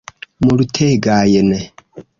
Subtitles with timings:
[0.45, 1.51] Multegajn!